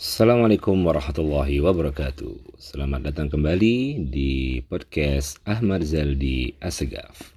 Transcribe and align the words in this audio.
Assalamualaikum 0.00 0.80
warahmatullahi 0.80 1.60
wabarakatuh. 1.60 2.56
Selamat 2.56 3.12
datang 3.12 3.28
kembali 3.28 4.08
di 4.08 4.64
podcast 4.64 5.36
Ahmad 5.44 5.84
Zaldi 5.84 6.56
Asegaf. 6.56 7.36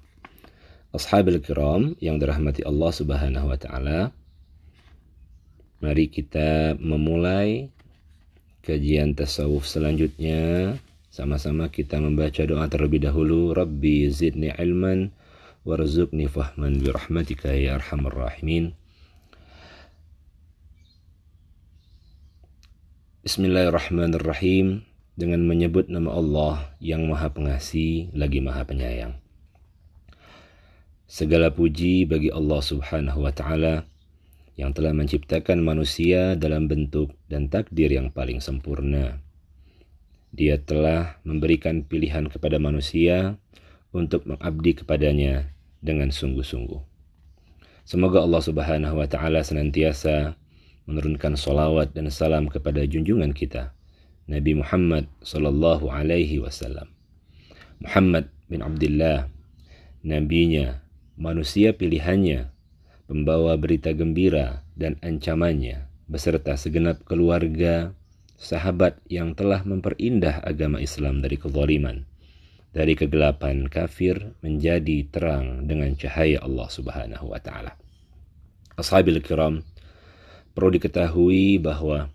Ashabil 0.96 1.44
kiram 1.44 1.92
yang 2.00 2.16
dirahmati 2.16 2.64
Allah 2.64 2.88
Subhanahu 2.88 3.52
wa 3.52 3.58
taala. 3.60 4.16
Mari 5.84 6.08
kita 6.08 6.80
memulai 6.80 7.68
kajian 8.64 9.12
tasawuf 9.12 9.68
selanjutnya. 9.68 10.72
Sama-sama 11.12 11.68
kita 11.68 12.00
membaca 12.00 12.48
doa 12.48 12.64
terlebih 12.72 13.04
dahulu. 13.04 13.52
Rabbi 13.52 14.08
zidni 14.08 14.48
ilman 14.56 15.12
warzuqni 15.68 16.32
fahman 16.32 16.80
bi 16.80 16.88
rahmatika 16.88 17.52
ya 17.52 17.76
arhamar 17.76 18.16
rahimin. 18.16 18.72
Bismillahirrahmanirrahim 23.24 24.84
dengan 25.16 25.48
menyebut 25.48 25.88
nama 25.88 26.12
Allah 26.12 26.76
yang 26.76 27.08
Maha 27.08 27.32
Pengasih 27.32 28.12
lagi 28.12 28.44
Maha 28.44 28.68
Penyayang. 28.68 29.16
Segala 31.08 31.48
puji 31.48 32.04
bagi 32.04 32.28
Allah 32.28 32.60
Subhanahu 32.60 33.24
wa 33.24 33.32
taala 33.32 33.88
yang 34.60 34.76
telah 34.76 34.92
menciptakan 34.92 35.64
manusia 35.64 36.36
dalam 36.36 36.68
bentuk 36.68 37.16
dan 37.24 37.48
takdir 37.48 37.88
yang 37.96 38.12
paling 38.12 38.44
sempurna. 38.44 39.24
Dia 40.28 40.60
telah 40.60 41.16
memberikan 41.24 41.80
pilihan 41.80 42.28
kepada 42.28 42.60
manusia 42.60 43.40
untuk 43.96 44.28
mengabdi 44.28 44.84
kepadanya 44.84 45.48
dengan 45.80 46.12
sungguh-sungguh. 46.12 46.84
Semoga 47.88 48.20
Allah 48.20 48.44
Subhanahu 48.44 49.00
wa 49.00 49.08
taala 49.08 49.40
senantiasa 49.40 50.36
menurunkan 50.84 51.36
salawat 51.36 51.92
dan 51.96 52.08
salam 52.12 52.48
kepada 52.48 52.84
junjungan 52.84 53.32
kita 53.32 53.72
Nabi 54.24 54.56
Muhammad 54.56 55.08
sallallahu 55.20 55.92
alaihi 55.92 56.40
wasallam. 56.40 56.88
Muhammad 57.80 58.32
bin 58.48 58.64
Abdullah 58.64 59.28
nabinya, 60.04 60.80
manusia 61.16 61.76
pilihannya, 61.76 62.48
pembawa 63.04 63.56
berita 63.60 63.92
gembira 63.92 64.64
dan 64.76 64.96
ancamannya 65.04 65.88
beserta 66.08 66.56
segenap 66.56 67.04
keluarga, 67.08 67.96
sahabat 68.36 69.00
yang 69.08 69.32
telah 69.32 69.64
memperindah 69.64 70.44
agama 70.44 70.80
Islam 70.80 71.24
dari 71.24 71.40
kezaliman, 71.40 72.04
dari 72.76 72.92
kegelapan 72.92 73.68
kafir 73.68 74.36
menjadi 74.44 75.08
terang 75.08 75.64
dengan 75.64 75.96
cahaya 75.96 76.44
Allah 76.44 76.68
Subhanahu 76.68 77.32
wa 77.32 77.40
taala. 77.40 77.76
Ashabil 78.76 79.22
kiram, 79.24 79.64
perlu 80.54 80.70
diketahui 80.78 81.58
bahwa 81.58 82.08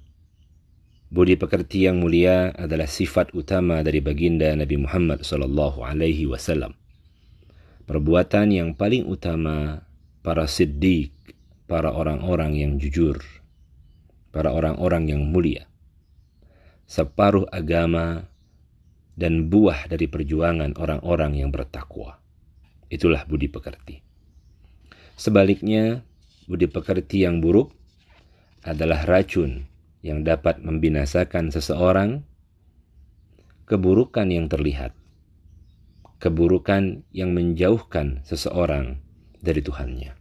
budi 1.11 1.35
pekerti 1.35 1.85
yang 1.85 1.99
mulia 1.99 2.55
adalah 2.55 2.87
sifat 2.87 3.35
utama 3.35 3.83
dari 3.83 3.99
baginda 3.99 4.47
Nabi 4.55 4.79
Muhammad 4.79 5.27
sallallahu 5.27 5.83
alaihi 5.83 6.25
wasallam. 6.25 6.73
Perbuatan 7.83 8.55
yang 8.55 8.69
paling 8.79 9.03
utama 9.05 9.83
para 10.23 10.47
siddiq, 10.47 11.11
para 11.67 11.91
orang-orang 11.91 12.55
yang 12.55 12.71
jujur, 12.79 13.19
para 14.31 14.55
orang-orang 14.55 15.11
yang 15.11 15.21
mulia. 15.27 15.67
Separuh 16.89 17.45
agama 17.51 18.25
dan 19.19 19.51
buah 19.51 19.91
dari 19.91 20.07
perjuangan 20.07 20.79
orang-orang 20.79 21.43
yang 21.43 21.51
bertakwa. 21.51 22.23
Itulah 22.89 23.27
budi 23.27 23.51
pekerti. 23.51 24.01
Sebaliknya, 25.19 26.01
budi 26.47 26.65
pekerti 26.71 27.27
yang 27.27 27.43
buruk 27.43 27.78
adalah 28.63 29.07
racun 29.07 29.67
yang 30.03 30.23
dapat 30.23 30.63
membinasakan 30.63 31.51
seseorang, 31.51 32.23
keburukan 33.67 34.27
yang 34.27 34.47
terlihat, 34.51 34.95
keburukan 36.19 37.03
yang 37.15 37.31
menjauhkan 37.35 38.23
seseorang 38.27 38.99
dari 39.39 39.63
Tuhannya. 39.63 40.11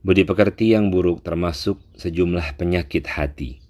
Budi 0.00 0.24
pekerti 0.24 0.72
yang 0.72 0.88
buruk 0.88 1.20
termasuk 1.20 1.76
sejumlah 2.00 2.56
penyakit 2.56 3.04
hati. 3.04 3.60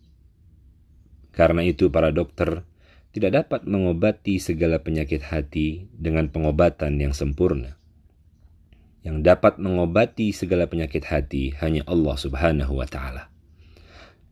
Karena 1.34 1.66
itu 1.66 1.90
para 1.90 2.14
dokter 2.14 2.62
tidak 3.10 3.42
dapat 3.42 3.66
mengobati 3.66 4.38
segala 4.38 4.78
penyakit 4.78 5.26
hati 5.26 5.90
dengan 5.90 6.30
pengobatan 6.30 7.02
yang 7.02 7.10
sempurna 7.10 7.79
yang 9.00 9.24
dapat 9.24 9.56
mengobati 9.56 10.32
segala 10.32 10.68
penyakit 10.68 11.08
hati 11.08 11.56
hanya 11.64 11.80
Allah 11.88 12.16
Subhanahu 12.20 12.76
wa 12.76 12.84
taala. 12.84 13.32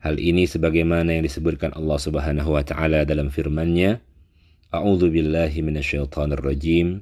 Hal 0.04 0.20
ini 0.20 0.44
sebagaimana 0.44 1.16
yang 1.18 1.24
disebutkan 1.24 1.72
Allah 1.74 1.98
Subhanahu 1.98 2.52
wa 2.52 2.62
taala 2.62 3.08
dalam 3.08 3.32
firman-Nya, 3.32 3.98
A'udzu 4.68 5.08
billahi 5.08 5.64
minasyaitonir 5.64 6.44
rajim. 6.44 7.00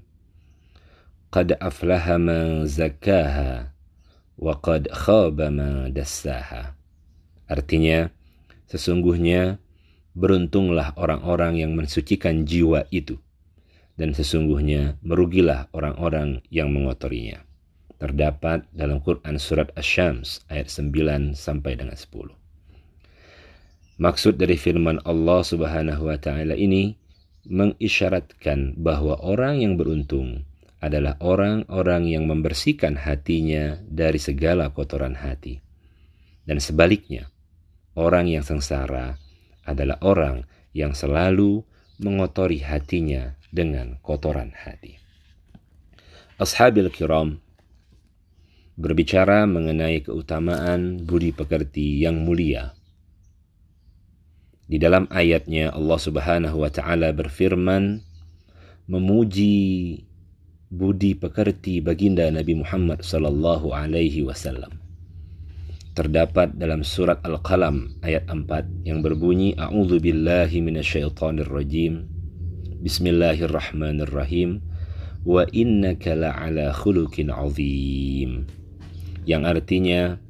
Qad 1.34 1.58
aflaha 1.58 2.16
man 2.22 2.70
zakkaha 2.70 3.74
wa 4.38 4.54
qad 4.62 4.86
khaba 4.86 5.50
man 5.50 5.90
dassaha. 5.90 6.78
Artinya, 7.50 8.14
sesungguhnya 8.70 9.58
beruntunglah 10.14 10.94
orang-orang 10.94 11.58
yang 11.60 11.74
mensucikan 11.74 12.46
jiwa 12.46 12.86
itu 12.94 13.18
dan 13.98 14.12
sesungguhnya 14.12 14.96
merugilah 15.02 15.68
orang-orang 15.72 16.40
yang 16.48 16.72
mengotorinya 16.72 17.45
terdapat 17.96 18.68
dalam 18.76 19.00
Quran 19.00 19.40
surat 19.40 19.72
Asy-Syams 19.72 20.44
ayat 20.52 20.68
9 20.68 21.32
sampai 21.32 21.80
dengan 21.80 21.96
10. 21.96 22.36
Maksud 23.96 24.36
dari 24.36 24.60
firman 24.60 25.00
Allah 25.08 25.40
Subhanahu 25.40 26.12
wa 26.12 26.20
taala 26.20 26.52
ini 26.52 26.92
mengisyaratkan 27.48 28.76
bahwa 28.76 29.16
orang 29.24 29.64
yang 29.64 29.80
beruntung 29.80 30.44
adalah 30.84 31.16
orang-orang 31.24 32.04
yang 32.04 32.28
membersihkan 32.28 33.00
hatinya 33.00 33.80
dari 33.88 34.20
segala 34.20 34.68
kotoran 34.68 35.16
hati. 35.16 35.64
Dan 36.44 36.60
sebaliknya, 36.60 37.32
orang 37.96 38.28
yang 38.28 38.44
sengsara 38.44 39.16
adalah 39.64 39.96
orang 40.04 40.44
yang 40.76 40.92
selalu 40.92 41.64
mengotori 41.96 42.60
hatinya 42.60 43.34
dengan 43.48 43.96
kotoran 44.04 44.52
hati. 44.52 45.00
Ashabil 46.36 46.92
kiram, 46.92 47.40
berbicara 48.76 49.48
mengenai 49.48 50.04
keutamaan 50.04 51.00
budi 51.00 51.32
pekerti 51.32 52.04
yang 52.04 52.20
mulia. 52.20 52.76
Di 54.68 54.76
dalam 54.76 55.08
ayatnya 55.08 55.72
Allah 55.72 55.96
Subhanahu 55.96 56.60
wa 56.60 56.68
taala 56.68 57.08
berfirman 57.16 58.04
memuji 58.84 60.04
budi 60.68 61.16
pekerti 61.16 61.80
baginda 61.80 62.28
Nabi 62.28 62.60
Muhammad 62.60 63.00
sallallahu 63.00 63.72
alaihi 63.72 64.28
wasallam. 64.28 64.76
Terdapat 65.96 66.60
dalam 66.60 66.84
surat 66.84 67.24
Al-Qalam 67.24 68.04
ayat 68.04 68.28
4 68.28 68.84
yang 68.84 69.00
berbunyi 69.00 69.56
A'udzu 69.56 69.96
billahi 70.04 70.60
minasyaitonir 70.60 71.48
rajim. 71.48 72.04
Bismillahirrahmanirrahim. 72.84 74.60
Wa 75.24 75.48
innaka 75.56 76.12
la'ala 76.12 76.76
khuluqin 76.76 77.32
'azim 77.32 78.44
yang 79.26 79.42
artinya 79.42 80.22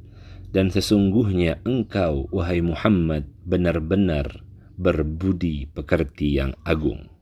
dan 0.51 0.73
sesungguhnya 0.73 1.61
engkau 1.69 2.33
wahai 2.33 2.65
Muhammad 2.65 3.29
benar-benar 3.45 4.41
berbudi 4.81 5.69
pekerti 5.69 6.41
yang 6.41 6.57
agung. 6.65 7.13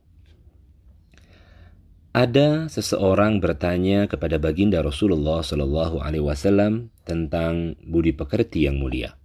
Ada 2.15 2.71
seseorang 2.71 3.43
bertanya 3.43 4.07
kepada 4.07 4.39
baginda 4.39 4.79
Rasulullah 4.79 5.43
Shallallahu 5.43 5.99
Alaihi 5.99 6.23
Wasallam 6.23 6.95
tentang 7.03 7.75
budi 7.83 8.15
pekerti 8.15 8.71
yang 8.71 8.79
mulia. 8.79 9.19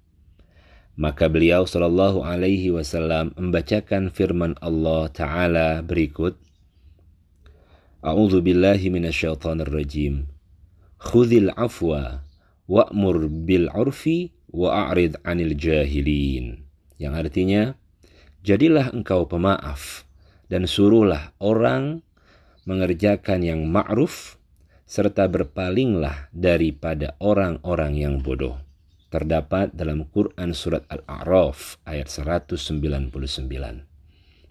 Maka 0.98 1.30
beliau 1.30 1.70
Shallallahu 1.70 2.26
Alaihi 2.26 2.74
Wasallam 2.74 3.30
membacakan 3.38 4.10
firman 4.10 4.58
Allah 4.58 5.06
Taala 5.14 5.86
berikut. 5.86 6.34
A'udzu 8.02 8.42
billahi 8.42 8.90
minasyaitonir 8.90 9.70
rajim. 9.70 10.26
Khudhil 10.98 11.54
afwa 11.54 12.26
wa'mur 12.70 13.26
bil 13.26 13.66
urfi 13.74 14.30
wa'arid 14.54 15.18
anil 15.26 15.58
jahilin. 15.58 16.62
Yang 17.02 17.14
artinya, 17.26 17.62
jadilah 18.46 18.94
engkau 18.94 19.26
pemaaf 19.26 20.06
dan 20.46 20.70
suruhlah 20.70 21.34
orang 21.42 22.06
mengerjakan 22.70 23.42
yang 23.42 23.66
ma'ruf 23.66 24.38
serta 24.86 25.26
berpalinglah 25.26 26.30
daripada 26.30 27.18
orang-orang 27.18 27.98
yang 27.98 28.14
bodoh. 28.22 28.58
Terdapat 29.10 29.74
dalam 29.74 30.06
Quran 30.06 30.54
surat 30.54 30.86
Al-A'raf 30.86 31.82
ayat 31.82 32.06
199. 32.06 33.10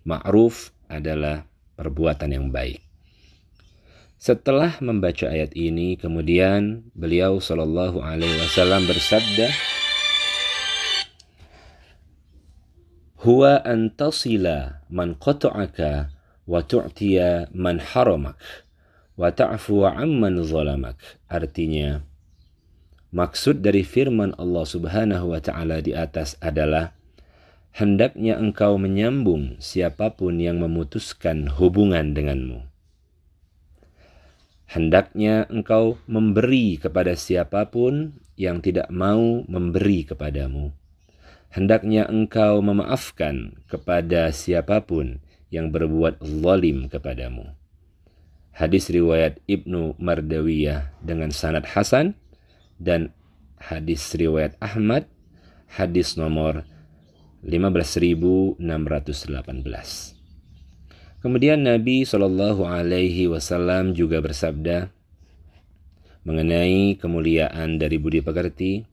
Ma'ruf 0.04 0.75
adalah 0.92 1.48
perbuatan 1.80 2.36
yang 2.36 2.51
baik. 2.51 2.89
Setelah 4.19 4.83
membaca 4.83 5.31
ayat 5.31 5.56
ini, 5.56 5.95
kemudian 5.95 6.92
beliau 6.92 7.39
Shallallahu 7.39 8.04
Alaihi 8.04 8.36
Wasallam 8.36 8.83
bersabda, 8.83 9.48
huwa 13.24 13.63
an 13.63 13.95
tasila 13.95 14.83
man 14.92 15.16
qata'aka 15.16 16.12
wa 16.44 16.60
tu'tiya 16.60 17.48
man 17.56 17.80
haramak 17.80 18.36
wa 19.16 19.31
ta'fu 19.31 19.88
amman 19.88 20.44
zalamak. 20.44 21.00
Artinya, 21.31 22.04
maksud 23.16 23.63
dari 23.63 23.88
firman 23.88 24.36
Allah 24.36 24.68
Subhanahu 24.68 25.31
wa 25.31 25.39
taala 25.39 25.80
di 25.80 25.95
atas 25.95 26.36
adalah 26.44 26.92
hendaknya 27.71 28.36
engkau 28.36 28.75
menyambung 28.75 29.56
siapa 29.63 30.12
pun 30.12 30.44
yang 30.44 30.60
memutuskan 30.60 31.48
hubungan 31.56 32.12
denganmu. 32.12 32.69
Hendaknya 34.69 35.50
engkau 35.50 35.98
memberi 36.06 36.77
kepada 36.77 37.18
siapa 37.18 37.74
pun 37.74 38.21
yang 38.38 38.62
tidak 38.62 38.86
mau 38.94 39.42
memberi 39.50 40.06
kepadamu. 40.06 40.69
Hendaknya 41.50 42.06
engkau 42.06 42.62
memaafkan 42.62 43.57
kepada 43.66 44.30
siapa 44.30 44.86
pun 44.86 45.25
yang 45.50 45.74
berbuat 45.74 46.21
zalim 46.21 46.86
kepadamu. 46.86 47.50
Hadis 48.54 48.94
riwayat 48.94 49.42
Ibnu 49.50 49.98
Mardawiyah 49.98 50.94
dengan 51.01 51.33
sanad 51.33 51.66
Hasan 51.66 52.13
dan 52.77 53.10
hadis 53.57 54.13
riwayat 54.13 54.54
Ahmad 54.62 55.10
hadis 55.66 56.13
nomor 56.13 56.69
15618. 57.42 60.19
Kemudian 61.19 61.68
Nabi 61.68 62.07
Shallallahu 62.07 62.63
Alaihi 62.63 63.27
Wasallam 63.27 63.92
juga 63.92 64.24
bersabda 64.24 64.88
mengenai 66.24 66.95
kemuliaan 66.95 67.75
dari 67.75 68.00
budi 68.00 68.24
pekerti, 68.24 68.88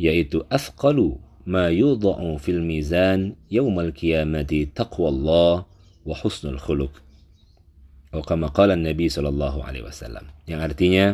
yaitu 0.00 0.40
afqalu 0.48 1.20
ma 1.44 1.68
yudha'u 1.68 2.40
fil 2.40 2.64
mizan 2.64 3.36
yaumal 3.52 3.92
qiyamati 3.92 4.72
taqwallah 4.72 5.68
wa 6.08 6.14
husnul 6.16 6.56
khuluq. 6.56 6.96
Kama 8.12 8.48
Nabi 8.72 9.12
Shallallahu 9.12 9.64
Alaihi 9.64 9.84
Wasallam. 9.84 10.32
Yang 10.48 10.60
artinya, 10.64 11.06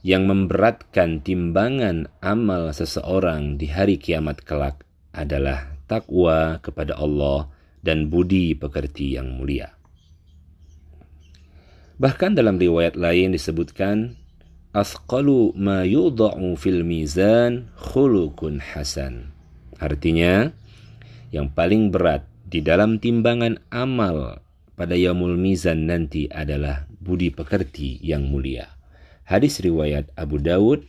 yang 0.00 0.24
memberatkan 0.24 1.20
timbangan 1.20 2.08
amal 2.24 2.72
seseorang 2.72 3.60
di 3.60 3.68
hari 3.68 4.00
kiamat 4.00 4.40
kelak 4.40 4.88
adalah 5.12 5.72
takwa 5.84 6.56
kepada 6.64 6.96
Allah 6.96 7.52
dan 7.82 8.08
budi 8.08 8.54
pekerti 8.54 9.18
yang 9.18 9.34
mulia. 9.34 9.74
Bahkan 11.98 12.34
dalam 12.34 12.58
riwayat 12.58 12.98
lain 12.98 13.34
disebutkan 13.34 14.18
asqalu 14.72 15.52
ma 15.54 15.84
yudha'u 15.84 16.56
fil 16.56 16.82
mizan 16.82 17.68
khuluqun 17.76 18.58
hasan. 18.58 19.30
Artinya 19.78 20.50
yang 21.34 21.52
paling 21.52 21.92
berat 21.92 22.26
di 22.48 22.64
dalam 22.64 22.98
timbangan 22.98 23.60
amal 23.68 24.40
pada 24.74 24.96
yaumul 24.96 25.36
mizan 25.36 25.86
nanti 25.86 26.26
adalah 26.32 26.88
budi 26.98 27.28
pekerti 27.30 28.00
yang 28.00 28.26
mulia. 28.26 28.66
Hadis 29.22 29.62
riwayat 29.62 30.10
Abu 30.18 30.42
Dawud 30.42 30.82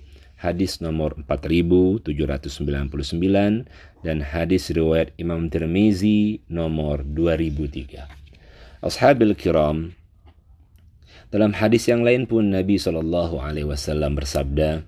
hadis 0.43 0.83
nomor 0.83 1.15
4799 1.23 2.03
dan 4.03 4.17
hadis 4.19 4.67
riwayat 4.75 5.15
Imam 5.15 5.47
Tirmizi 5.47 6.43
nomor 6.51 7.07
2003. 7.07 8.03
Ashabil 8.83 9.31
kiram 9.39 9.95
dalam 11.31 11.55
hadis 11.55 11.87
yang 11.87 12.03
lain 12.03 12.27
pun 12.27 12.51
Nabi 12.51 12.75
Shallallahu 12.75 13.39
alaihi 13.39 13.65
wasallam 13.65 14.19
bersabda 14.19 14.83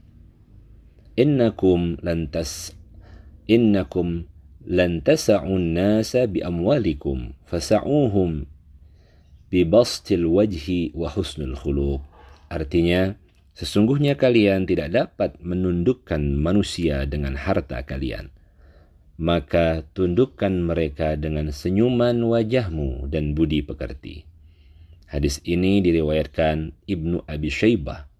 Innakum 1.15 1.95
lantas 2.03 2.75
innakum 3.47 4.27
lan 4.67 4.99
tas'un 4.99 5.77
nasa 5.77 6.27
bi 6.27 6.43
amwalikum 6.43 7.37
fasa'uhum 7.47 8.49
bi 9.47 9.61
bastil 9.63 10.27
wajhi 10.27 10.91
wa 10.91 11.07
husnul 11.07 11.55
khuluq 11.55 12.01
artinya 12.51 13.15
Sesungguhnya 13.55 14.19
kalian 14.19 14.67
tidak 14.67 14.91
dapat 14.91 15.39
menundukkan 15.39 16.19
manusia 16.19 17.07
dengan 17.07 17.39
harta 17.39 17.87
kalian. 17.87 18.27
Maka 19.15 19.87
tundukkan 19.95 20.51
mereka 20.51 21.15
dengan 21.15 21.47
senyuman 21.55 22.19
wajahmu 22.19 23.07
dan 23.07 23.31
budi 23.31 23.63
pekerti. 23.63 24.27
Hadis 25.07 25.39
ini 25.47 25.79
diriwayatkan 25.79 26.75
Ibnu 26.83 27.23
Abi 27.23 27.47
Syaibah. 27.47 28.11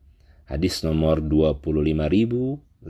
Hadis 0.48 0.88
nomor 0.88 1.20
25842 1.20 2.88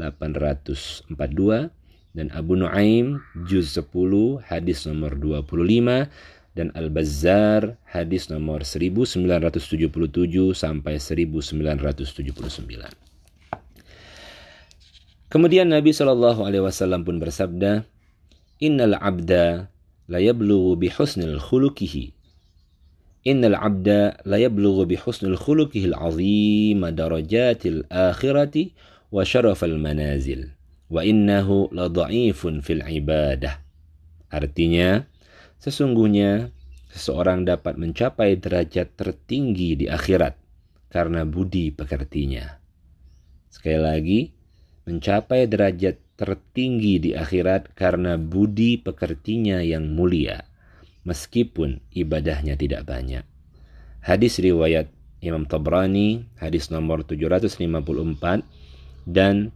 dan 2.16 2.32
Abu 2.32 2.54
Nuaim 2.56 3.26
juz 3.44 3.74
10 3.74 3.90
hadis 4.46 4.88
nomor 4.88 5.18
25 5.18 6.08
dan 6.56 6.72
Al-Bazzar 6.72 7.75
hadis 7.92 8.31
nomor 8.31 8.63
1977 8.63 9.60
sampai 10.56 10.98
1979. 10.98 12.96
Kemudian 15.28 15.68
Nabi 15.68 15.92
Shallallahu 15.92 16.48
alaihi 16.48 16.63
wasallam 16.63 17.04
pun 17.04 17.19
bersabda, 17.19 17.84
"Innal 18.63 18.96
'abda 18.96 19.68
la 20.07 20.19
yablughu 20.24 20.80
bi 20.80 20.88
husnil 20.88 21.44
khuluqihi." 21.44 22.16
Innal 23.28 23.60
'abda 23.60 24.24
la 24.24 24.40
yablughu 24.40 24.88
bi 24.88 24.96
husnil 24.96 25.36
khuluqihi 25.36 25.92
al-'azim 25.92 26.80
darajatil 26.88 27.84
akhirati 27.92 28.72
wa 29.12 29.28
syarafal 29.28 29.75
manazil 29.75 30.56
wa 30.88 31.04
innahu 31.04 31.68
la 31.75 31.92
dha'ifun 31.92 32.63
fil 32.63 32.86
ibadah. 32.86 33.60
Artinya, 34.31 35.04
Sesungguhnya 35.66 36.54
seseorang 36.94 37.42
dapat 37.42 37.82
mencapai 37.82 38.38
derajat 38.38 38.94
tertinggi 38.94 39.74
di 39.74 39.90
akhirat 39.90 40.38
karena 40.94 41.26
budi 41.26 41.74
pekertinya. 41.74 42.62
Sekali 43.50 43.82
lagi, 43.82 44.20
mencapai 44.86 45.50
derajat 45.50 45.98
tertinggi 46.22 47.02
di 47.02 47.12
akhirat 47.18 47.74
karena 47.74 48.14
budi 48.22 48.78
pekertinya 48.78 49.58
yang 49.66 49.90
mulia, 49.90 50.46
meskipun 51.02 51.82
ibadahnya 51.90 52.54
tidak 52.54 52.86
banyak. 52.86 53.26
Hadis 54.06 54.38
riwayat 54.38 54.94
Imam 55.26 55.50
Tabrani, 55.50 56.30
hadis 56.38 56.70
nomor 56.70 57.10
754, 57.10 58.46
dan 59.10 59.50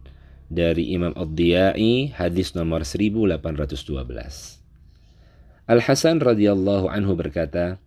dari 0.50 0.90
Imam 0.90 1.14
Ad-Diyai, 1.14 2.10
hadis 2.18 2.58
nomor 2.58 2.82
1812. 2.82 4.59
Al-Hasan 5.70 6.18
radhiyallahu 6.18 6.90
anhu 6.90 7.14
berkata, 7.14 7.78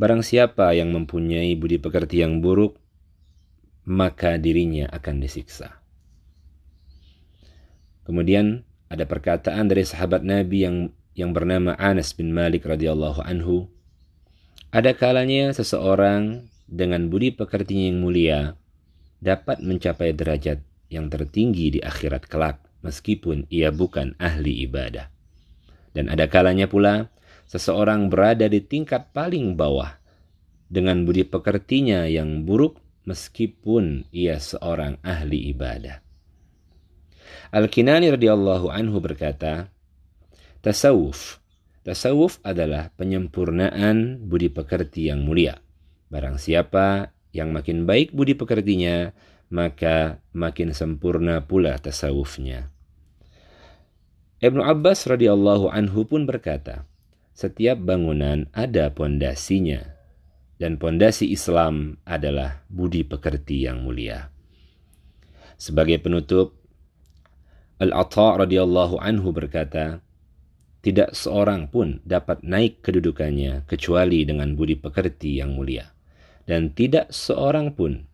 Barang 0.00 0.24
siapa 0.24 0.72
yang 0.72 0.88
mempunyai 0.88 1.52
budi 1.60 1.76
pekerti 1.76 2.24
yang 2.24 2.40
buruk, 2.40 2.80
maka 3.84 4.40
dirinya 4.40 4.88
akan 4.88 5.20
disiksa. 5.20 5.84
Kemudian 8.08 8.64
ada 8.88 9.04
perkataan 9.04 9.68
dari 9.68 9.84
sahabat 9.84 10.24
Nabi 10.24 10.64
yang 10.64 10.76
yang 11.12 11.36
bernama 11.36 11.76
Anas 11.76 12.16
bin 12.16 12.32
Malik 12.32 12.64
radhiyallahu 12.64 13.20
anhu. 13.20 13.68
Ada 14.72 14.96
kalanya 14.96 15.52
seseorang 15.52 16.48
dengan 16.64 17.12
budi 17.12 17.36
pekertinya 17.36 17.92
yang 17.92 18.00
mulia 18.00 18.40
dapat 19.20 19.60
mencapai 19.60 20.16
derajat 20.16 20.64
yang 20.88 21.12
tertinggi 21.12 21.76
di 21.76 21.80
akhirat 21.84 22.24
kelak 22.24 22.64
meskipun 22.80 23.44
ia 23.52 23.68
bukan 23.68 24.16
ahli 24.16 24.64
ibadah. 24.64 25.12
Dan 25.92 26.08
ada 26.08 26.28
kalanya 26.28 26.68
pula 26.68 27.12
seseorang 27.46 28.08
berada 28.08 28.48
di 28.48 28.64
tingkat 28.64 29.12
paling 29.12 29.54
bawah 29.60 30.00
dengan 30.72 31.04
budi 31.04 31.28
pekertinya 31.28 32.08
yang 32.08 32.48
buruk 32.48 32.80
meskipun 33.04 34.08
ia 34.08 34.40
seorang 34.40 34.96
ahli 35.04 35.52
ibadah. 35.52 36.00
Al-Kinani 37.52 38.08
radhiyallahu 38.08 38.72
anhu 38.72 38.96
berkata, 39.04 39.68
Tasawuf. 40.64 41.44
Tasawuf 41.84 42.40
adalah 42.40 42.88
penyempurnaan 42.96 44.24
budi 44.24 44.48
pekerti 44.48 45.12
yang 45.12 45.26
mulia. 45.26 45.60
Barang 46.08 46.40
siapa 46.40 47.12
yang 47.36 47.52
makin 47.52 47.84
baik 47.84 48.16
budi 48.16 48.32
pekertinya, 48.32 49.12
maka 49.52 50.24
makin 50.32 50.72
sempurna 50.72 51.44
pula 51.44 51.76
tasawufnya. 51.76 52.71
Ibnu 54.42 54.58
Abbas 54.58 55.06
radhiyallahu 55.06 55.70
anhu 55.70 56.02
pun 56.02 56.26
berkata, 56.26 56.82
setiap 57.30 57.78
bangunan 57.78 58.50
ada 58.50 58.90
pondasinya 58.90 59.94
dan 60.58 60.82
pondasi 60.82 61.30
Islam 61.30 62.02
adalah 62.02 62.66
budi 62.66 63.06
pekerti 63.06 63.70
yang 63.70 63.86
mulia. 63.86 64.34
Sebagai 65.54 66.02
penutup, 66.02 66.58
Al-Atta 67.78 68.42
radhiyallahu 68.42 68.98
anhu 68.98 69.30
berkata, 69.30 70.02
tidak 70.82 71.14
seorang 71.14 71.70
pun 71.70 72.02
dapat 72.02 72.42
naik 72.42 72.82
kedudukannya 72.82 73.62
kecuali 73.70 74.26
dengan 74.26 74.58
budi 74.58 74.74
pekerti 74.74 75.38
yang 75.38 75.54
mulia. 75.54 75.86
Dan 76.42 76.74
tidak 76.74 77.14
seorang 77.14 77.78
pun 77.78 78.10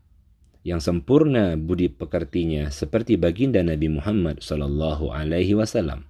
yang 0.61 0.85
sempurna 0.85 1.57
budi 1.57 1.89
pekertinya 1.89 2.69
seperti 2.69 3.17
baginda 3.17 3.65
Nabi 3.65 3.89
Muhammad 3.89 4.45
sallallahu 4.45 5.09
alaihi 5.09 5.57
wasallam. 5.57 6.05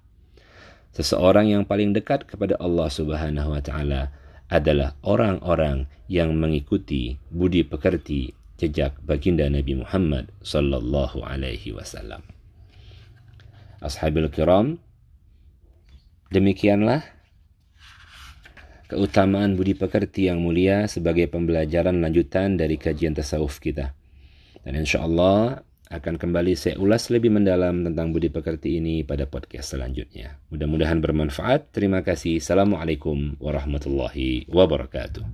Seseorang 0.89 1.47
yang 1.53 1.63
paling 1.69 1.93
dekat 1.93 2.25
kepada 2.25 2.57
Allah 2.57 2.89
Subhanahu 2.89 3.53
wa 3.53 3.61
taala 3.61 4.09
adalah 4.49 4.97
orang-orang 5.05 5.85
yang 6.09 6.33
mengikuti 6.33 7.21
budi 7.29 7.61
pekerti 7.61 8.33
jejak 8.57 8.97
baginda 9.05 9.45
Nabi 9.47 9.77
Muhammad 9.77 10.33
sallallahu 10.41 11.21
alaihi 11.21 11.71
wasallam. 11.71 12.25
Ashabil 13.79 14.27
kiram, 14.33 14.81
demikianlah 16.33 17.05
keutamaan 18.89 19.53
budi 19.53 19.77
pekerti 19.77 20.27
yang 20.27 20.41
mulia 20.41 20.89
sebagai 20.89 21.29
pembelajaran 21.29 22.01
lanjutan 22.01 22.57
dari 22.57 22.75
kajian 22.75 23.13
tasawuf 23.13 23.61
kita. 23.61 23.93
Dan 24.65 24.75
insya 24.75 25.05
Allah 25.05 25.63
akan 25.89 26.21
kembali 26.21 26.53
saya 26.53 26.77
ulas 26.77 27.09
lebih 27.09 27.33
mendalam 27.33 27.81
tentang 27.81 28.13
budi 28.13 28.29
pekerti 28.29 28.77
ini 28.77 29.01
pada 29.01 29.25
podcast 29.25 29.73
selanjutnya. 29.73 30.37
Mudah-mudahan 30.53 31.01
bermanfaat. 31.01 31.73
Terima 31.73 32.05
kasih. 32.05 32.37
Assalamualaikum 32.37 33.41
warahmatullahi 33.41 34.45
wabarakatuh. 34.53 35.25